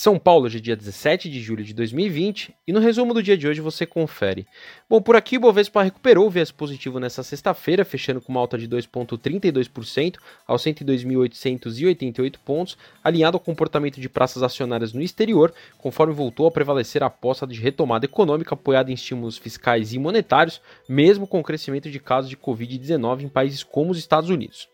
São 0.00 0.16
Paulo, 0.16 0.44
hoje 0.44 0.58
é 0.58 0.60
dia 0.60 0.76
17 0.76 1.28
de 1.28 1.40
julho 1.40 1.64
de 1.64 1.74
2020, 1.74 2.54
e 2.68 2.72
no 2.72 2.78
resumo 2.78 3.12
do 3.12 3.20
dia 3.20 3.36
de 3.36 3.48
hoje 3.48 3.60
você 3.60 3.84
confere. 3.84 4.46
Bom, 4.88 5.02
por 5.02 5.16
aqui 5.16 5.36
o 5.36 5.40
Bovespa 5.40 5.82
recuperou 5.82 6.28
o 6.28 6.30
viés 6.30 6.52
positivo 6.52 7.00
nessa 7.00 7.24
sexta-feira, 7.24 7.84
fechando 7.84 8.20
com 8.20 8.30
uma 8.30 8.38
alta 8.38 8.56
de 8.56 8.68
2,32% 8.68 10.18
aos 10.46 10.62
102.888 10.62 12.36
pontos, 12.44 12.78
alinhado 13.02 13.38
ao 13.38 13.40
comportamento 13.40 14.00
de 14.00 14.08
praças 14.08 14.40
acionárias 14.40 14.92
no 14.92 15.02
exterior, 15.02 15.52
conforme 15.78 16.14
voltou 16.14 16.46
a 16.46 16.52
prevalecer 16.52 17.02
a 17.02 17.06
aposta 17.06 17.44
de 17.44 17.60
retomada 17.60 18.04
econômica 18.04 18.54
apoiada 18.54 18.92
em 18.92 18.94
estímulos 18.94 19.36
fiscais 19.36 19.92
e 19.92 19.98
monetários, 19.98 20.60
mesmo 20.88 21.26
com 21.26 21.40
o 21.40 21.44
crescimento 21.44 21.90
de 21.90 21.98
casos 21.98 22.30
de 22.30 22.36
Covid-19 22.36 23.22
em 23.22 23.28
países 23.28 23.64
como 23.64 23.90
os 23.90 23.98
Estados 23.98 24.30
Unidos. 24.30 24.68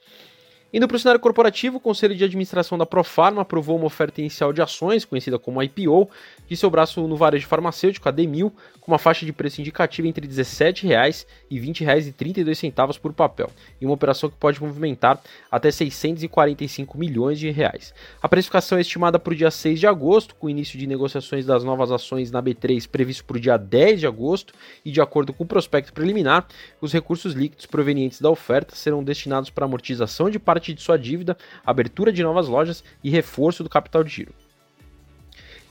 Indo 0.75 0.89
para 0.89 0.97
o 0.97 0.99
cenário 0.99 1.21
corporativo, 1.21 1.77
o 1.77 1.81
Conselho 1.81 2.17
de 2.17 2.25
Administração 2.25 2.77
da 2.77 2.85
Profarma 2.85 3.43
aprovou 3.43 3.77
uma 3.77 3.87
oferta 3.87 4.21
inicial 4.21 4.53
de 4.53 4.61
ações, 4.61 5.05
conhecida 5.05 5.39
como 5.39 5.63
IPO, 5.63 6.11
de 6.49 6.57
seu 6.57 6.69
braço 6.69 7.07
no 7.07 7.17
varejo 7.17 7.47
farmacêutico, 7.47 8.09
a 8.09 8.11
Demil, 8.11 8.53
com 8.81 8.91
uma 8.91 8.99
faixa 8.99 9.25
de 9.25 9.33
preço 9.33 9.61
indicativa 9.61 10.09
entre 10.09 10.27
R$ 10.27 10.33
17,00 10.33 11.27
e 11.49 11.61
R$ 11.61 11.67
20,32 11.69 12.99
por 12.99 13.13
papel, 13.13 13.51
em 13.81 13.87
uma 13.87 13.95
operação 13.95 14.29
que 14.29 14.37
pode 14.37 14.61
movimentar 14.61 15.21
até 15.49 15.71
645 15.71 16.99
milhões 16.99 17.39
de 17.39 17.51
reais. 17.53 17.95
A 18.21 18.29
precificação 18.29 18.77
é 18.77 18.81
estimada 18.81 19.17
para 19.17 19.33
o 19.33 19.37
dia 19.37 19.53
6 19.53 19.79
de 19.79 19.87
agosto, 19.87 20.35
com 20.35 20.49
o 20.49 20.51
início 20.51 20.77
de 20.77 20.89
negociações 20.89 21.47
das 21.47 21.63
novas 21.63 21.93
ações 21.93 22.33
na 22.33 22.43
B3 22.43 22.89
previsto 22.89 23.25
para 23.25 23.37
o 23.37 23.41
dia 23.41 23.57
10 23.57 24.01
de 24.01 24.09
agosto, 24.09 24.53
e 24.85 24.91
de 24.91 25.01
acordo 25.01 25.33
com 25.33 25.45
o 25.45 25.47
prospecto 25.47 25.93
preliminar, 25.93 26.49
os 26.81 26.93
recursos 26.93 27.33
líquidos 27.33 27.65
provenientes 27.65 28.21
da 28.21 28.29
oferta 28.29 28.75
serão 28.75 29.05
destinados 29.05 29.51
para 29.51 29.67
amortização 29.67 30.29
de 30.29 30.41
parte 30.41 30.64
de 30.73 30.81
sua 30.81 30.97
dívida, 30.97 31.37
abertura 31.67 32.13
de 32.13 32.23
novas 32.23 32.49
lojas 32.49 32.85
e 33.03 33.11
reforço 33.11 33.63
do 33.63 33.69
capital 33.69 34.05
de 34.05 34.11
giro. 34.11 34.33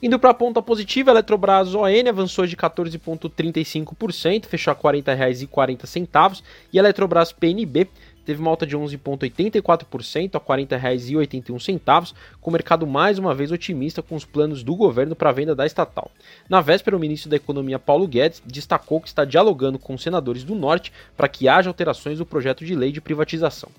Indo 0.04 0.20
para 0.20 0.32
a 0.32 0.34
ponta 0.34 0.62
positiva, 0.62 1.12
a 1.12 1.14
Eletrobras 1.14 1.74
ON 1.74 2.10
avançou 2.10 2.46
de 2.46 2.58
14,35%, 2.58 4.48
fechou 4.48 4.72
a 4.72 4.76
R$ 4.76 5.02
40,40 5.02 6.44
e 6.74 6.78
a 6.78 6.82
Eletrobras 6.82 7.32
PNB 7.32 7.88
teve 8.26 8.42
uma 8.42 8.52
alta 8.52 8.66
de 8.66 8.78
11,84% 8.78 10.36
a 10.36 10.56
R$ 10.56 10.66
40,81, 10.66 12.14
com 12.42 12.50
o 12.50 12.54
mercado 12.54 12.86
mais 12.86 13.18
uma 13.18 13.34
vez 13.34 13.50
otimista 13.50 14.02
com 14.02 14.16
os 14.16 14.26
planos 14.26 14.62
do 14.62 14.76
governo 14.76 15.16
para 15.16 15.30
a 15.30 15.34
venda 15.34 15.56
da 15.56 15.66
estatal. 15.66 16.12
Na 16.50 16.60
véspera, 16.60 16.98
o 16.98 17.00
ministro 17.00 17.30
da 17.30 17.38
Economia 17.38 17.80
Paulo 17.80 18.06
Guedes 18.06 18.44
destacou 18.46 19.00
que 19.00 19.08
está 19.08 19.24
dialogando 19.24 19.80
com 19.80 19.98
senadores 19.98 20.44
do 20.44 20.54
Norte 20.54 20.92
para 21.16 21.30
que 21.30 21.48
haja 21.48 21.70
alterações 21.70 22.18
do 22.18 22.26
projeto 22.26 22.66
de 22.66 22.76
lei 22.76 22.92
de 22.92 23.00
privatização. 23.00 23.70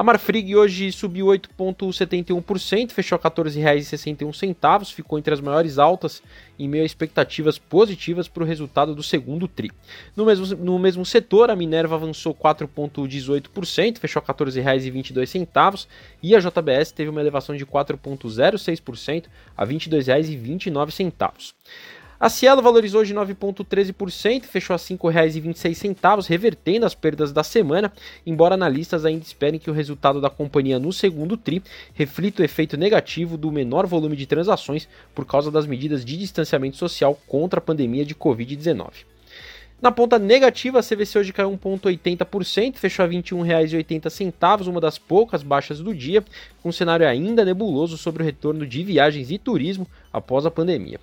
A 0.00 0.02
Marfrig 0.02 0.56
hoje 0.56 0.90
subiu 0.92 1.26
8,71%, 1.26 2.90
fechou 2.90 3.20
a 3.22 3.28
R$ 3.28 3.34
14,61, 3.34 4.94
ficou 4.94 5.18
entre 5.18 5.34
as 5.34 5.42
maiores 5.42 5.76
altas 5.76 6.22
em 6.58 6.66
meio 6.66 6.84
a 6.84 6.86
expectativas 6.86 7.58
positivas 7.58 8.26
para 8.26 8.42
o 8.42 8.46
resultado 8.46 8.94
do 8.94 9.02
segundo 9.02 9.46
TRI. 9.46 9.70
No 10.16 10.24
mesmo, 10.24 10.56
no 10.56 10.78
mesmo 10.78 11.04
setor, 11.04 11.50
a 11.50 11.54
Minerva 11.54 11.96
avançou 11.96 12.34
4,18%, 12.34 13.98
fechou 13.98 14.22
a 14.26 14.32
R$ 14.32 14.38
14,22 14.38 15.86
e 16.22 16.34
a 16.34 16.40
JBS 16.40 16.92
teve 16.92 17.10
uma 17.10 17.20
elevação 17.20 17.54
de 17.54 17.66
4,06% 17.66 19.26
a 19.54 19.64
R$ 19.66 19.74
22,29. 19.74 21.52
A 22.20 22.28
Cielo 22.28 22.60
valorizou 22.60 23.02
de 23.02 23.14
9,13%, 23.14 24.44
fechou 24.44 24.74
a 24.74 24.76
R$ 24.76 24.82
5,26, 24.82 26.26
revertendo 26.26 26.84
as 26.84 26.94
perdas 26.94 27.32
da 27.32 27.42
semana, 27.42 27.90
embora 28.26 28.56
analistas 28.56 29.06
ainda 29.06 29.24
esperem 29.24 29.58
que 29.58 29.70
o 29.70 29.72
resultado 29.72 30.20
da 30.20 30.28
companhia 30.28 30.78
no 30.78 30.92
segundo 30.92 31.34
TRI 31.34 31.62
reflita 31.94 32.42
o 32.42 32.44
efeito 32.44 32.76
negativo 32.76 33.38
do 33.38 33.50
menor 33.50 33.86
volume 33.86 34.16
de 34.16 34.26
transações 34.26 34.86
por 35.14 35.24
causa 35.24 35.50
das 35.50 35.66
medidas 35.66 36.04
de 36.04 36.18
distanciamento 36.18 36.76
social 36.76 37.18
contra 37.26 37.58
a 37.58 37.62
pandemia 37.62 38.04
de 38.04 38.14
Covid-19. 38.14 39.06
Na 39.80 39.90
ponta 39.90 40.18
negativa, 40.18 40.78
a 40.78 40.82
CVC 40.82 41.20
hoje 41.20 41.32
caiu 41.32 41.50
1,80%, 41.52 42.76
fechou 42.76 43.02
a 43.02 43.08
R$ 43.08 43.16
21,80, 43.16 44.68
uma 44.68 44.78
das 44.78 44.98
poucas 44.98 45.42
baixas 45.42 45.80
do 45.80 45.94
dia, 45.94 46.22
com 46.62 46.68
um 46.68 46.72
cenário 46.72 47.08
ainda 47.08 47.46
nebuloso 47.46 47.96
sobre 47.96 48.22
o 48.22 48.26
retorno 48.26 48.66
de 48.66 48.84
viagens 48.84 49.30
e 49.30 49.38
turismo 49.38 49.86
após 50.12 50.44
a 50.44 50.50
pandemia. 50.50 51.00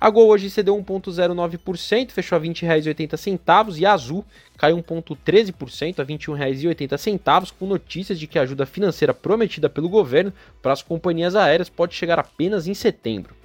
A 0.00 0.10
Gol 0.10 0.28
hoje 0.28 0.48
cedeu 0.48 0.76
1,09%, 0.76 2.12
fechou 2.12 2.36
a 2.36 2.40
R$ 2.40 2.48
20,80 2.48 3.78
e 3.78 3.84
a 3.84 3.92
Azul 3.92 4.24
caiu 4.56 4.76
1,13% 4.78 5.98
a 5.98 6.02
R$ 6.04 6.14
21,80, 6.16 7.52
com 7.58 7.66
notícias 7.66 8.18
de 8.18 8.28
que 8.28 8.38
a 8.38 8.42
ajuda 8.42 8.64
financeira 8.64 9.12
prometida 9.12 9.68
pelo 9.68 9.88
governo 9.88 10.32
para 10.62 10.72
as 10.72 10.82
companhias 10.82 11.34
aéreas 11.34 11.68
pode 11.68 11.94
chegar 11.94 12.18
apenas 12.18 12.68
em 12.68 12.74
setembro. 12.74 13.37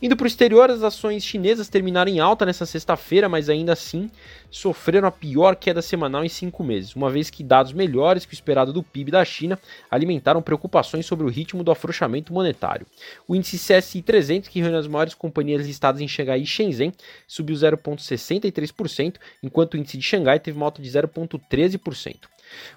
Indo 0.00 0.16
para 0.16 0.24
o 0.24 0.26
exterior, 0.26 0.70
as 0.70 0.82
ações 0.82 1.24
chinesas 1.24 1.68
terminaram 1.68 2.10
em 2.10 2.20
alta 2.20 2.44
nesta 2.44 2.66
sexta-feira, 2.66 3.28
mas 3.28 3.48
ainda 3.48 3.72
assim 3.72 4.10
sofreram 4.50 5.08
a 5.08 5.10
pior 5.10 5.56
queda 5.56 5.82
semanal 5.82 6.24
em 6.24 6.28
cinco 6.28 6.62
meses, 6.62 6.94
uma 6.94 7.10
vez 7.10 7.30
que 7.30 7.42
dados 7.42 7.72
melhores 7.72 8.24
que 8.24 8.32
o 8.32 8.34
esperado 8.34 8.72
do 8.72 8.82
PIB 8.82 9.10
da 9.10 9.24
China 9.24 9.58
alimentaram 9.90 10.42
preocupações 10.42 11.06
sobre 11.06 11.26
o 11.26 11.30
ritmo 11.30 11.64
do 11.64 11.70
afrouxamento 11.70 12.32
monetário. 12.32 12.86
O 13.26 13.34
índice 13.34 13.58
CSI 13.58 14.02
300, 14.02 14.48
que 14.48 14.60
reúne 14.60 14.76
as 14.76 14.86
maiores 14.86 15.14
companhias 15.14 15.66
listadas 15.66 16.00
em 16.00 16.08
Xangai 16.08 16.40
e 16.40 16.46
Shenzhen, 16.46 16.92
subiu 17.26 17.56
0,63%, 17.56 19.16
enquanto 19.42 19.74
o 19.74 19.76
índice 19.76 19.96
de 19.96 20.04
Xangai 20.04 20.38
teve 20.38 20.56
uma 20.56 20.66
alta 20.66 20.82
de 20.82 20.88
0,13%. 20.88 22.16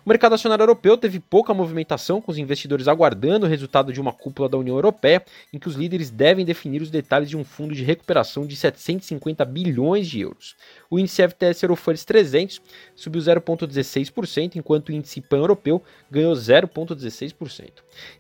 O 0.06 0.10
mercado 0.10 0.34
acionário 0.34 0.64
europeu 0.64 0.98
teve 0.98 1.20
pouca 1.20 1.54
movimentação, 1.54 2.22
com 2.22 2.32
os 2.32 2.38
investidores 2.38 2.88
aguardando 2.88 3.46
o 3.46 3.50
resultado 3.50 3.94
de 3.94 4.02
uma 4.02 4.12
cúpula 4.12 4.50
da 4.50 4.58
União 4.58 4.76
Europeia, 4.76 5.24
em 5.54 5.60
que 5.60 5.68
os 5.68 5.76
líderes 5.76 6.10
devem 6.10 6.46
definir 6.46 6.69
os 6.78 6.92
detalhes 6.92 7.30
de 7.30 7.36
um 7.36 7.44
fundo 7.44 7.74
de 7.74 7.84
recuperação 7.84 8.46
de 8.46 8.56
750 8.56 9.44
bilhões 9.46 10.08
de 10.08 10.22
euros. 10.22 10.56
O 10.90 11.00
índice 11.00 11.28
FTSE 11.28 11.66
Eurofunds 11.66 12.06
300 12.06 12.62
subiu 12.96 13.22
0,16%, 13.22 14.56
enquanto 14.56 14.90
o 14.90 14.92
índice 14.92 15.22
pan-europeu 15.22 15.82
ganhou 16.12 16.34
0,16%. 16.34 17.70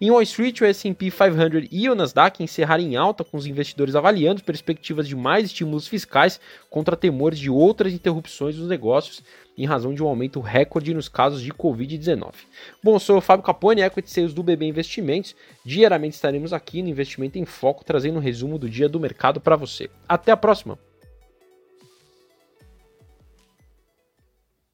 Em 0.01 0.09
Wall 0.09 0.21
Street, 0.23 0.61
o 0.61 0.65
S&P 0.65 1.11
500 1.11 1.67
e 1.71 1.89
o 1.89 1.95
Nasdaq 1.95 2.43
encerraram 2.43 2.83
em 2.83 2.95
alta, 2.95 3.23
com 3.23 3.37
os 3.37 3.45
investidores 3.45 3.95
avaliando 3.95 4.43
perspectivas 4.43 5.07
de 5.07 5.15
mais 5.15 5.45
estímulos 5.45 5.87
fiscais 5.87 6.39
contra 6.69 6.95
temores 6.95 7.39
de 7.39 7.49
outras 7.49 7.93
interrupções 7.93 8.55
dos 8.55 8.67
negócios 8.67 9.23
em 9.59 9.65
razão 9.65 9.93
de 9.93 10.01
um 10.01 10.07
aumento 10.07 10.39
recorde 10.39 10.93
nos 10.93 11.09
casos 11.09 11.41
de 11.41 11.53
Covid-19. 11.53 12.33
Bom, 12.81 12.97
sou 12.97 13.17
o 13.17 13.21
Fábio 13.21 13.45
Capone, 13.45 13.81
Equity 13.81 14.09
Sales 14.09 14.33
do 14.33 14.41
BB 14.41 14.65
Investimentos. 14.65 15.35
Diariamente 15.65 16.15
estaremos 16.15 16.53
aqui 16.53 16.81
no 16.81 16.89
Investimento 16.89 17.37
em 17.37 17.45
Foco, 17.45 17.83
trazendo 17.83 18.17
um 18.17 18.21
resumo 18.21 18.57
do 18.57 18.69
dia 18.69 18.87
do 18.87 18.99
mercado 18.99 19.41
para 19.41 19.57
você. 19.57 19.89
Até 20.07 20.31
a 20.31 20.37
próxima! 20.37 20.88